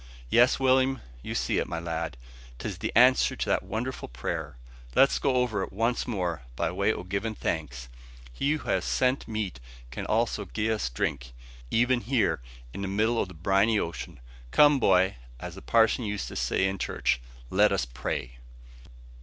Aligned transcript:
"Yes, 0.31 0.59
Will'm, 0.59 0.99
you 1.21 1.35
see 1.35 1.59
it, 1.59 1.67
my 1.67 1.77
lad, 1.77 2.17
'tis 2.57 2.79
the 2.79 2.91
answer 2.95 3.35
to 3.35 3.45
that 3.49 3.61
wonderful 3.61 4.07
prayer. 4.07 4.57
Let's 4.95 5.19
go 5.19 5.35
over 5.35 5.61
it 5.61 5.71
once 5.71 6.07
more, 6.07 6.41
by 6.55 6.71
way 6.71 6.91
o' 6.91 7.03
givin' 7.03 7.35
thanks. 7.35 7.87
He 8.33 8.53
who 8.53 8.67
has 8.67 8.83
sent 8.83 9.27
meat 9.27 9.59
can 9.91 10.07
also 10.07 10.45
gie 10.45 10.71
us 10.71 10.89
drink, 10.89 11.33
even 11.69 12.01
here, 12.01 12.41
in 12.73 12.81
the 12.81 12.87
middle 12.87 13.19
o' 13.19 13.25
the 13.25 13.35
briny 13.35 13.77
ocean. 13.77 14.19
Come, 14.49 14.79
boy! 14.79 15.17
as 15.39 15.53
the 15.53 15.61
parson 15.61 16.03
used 16.03 16.27
to 16.29 16.35
say 16.35 16.67
in 16.67 16.79
church, 16.79 17.21
let 17.51 17.71
us 17.71 17.85
pray!" 17.85 18.39